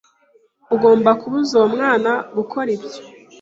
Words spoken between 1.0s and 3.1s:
kubuza uwo mwana gukora ibyo.